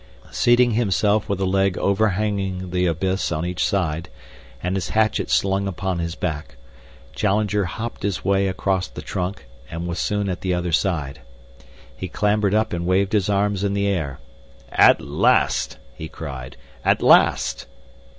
[0.31, 4.09] Seating himself with a leg overhanging the abyss on each side,
[4.63, 6.57] and his hatchet slung upon his back,
[7.13, 11.21] Challenger hopped his way across the trunk and was soon at the other side.
[11.95, 14.17] He clambered up and waved his arms in the air.
[14.71, 17.67] "At last!" he cried; "at last!"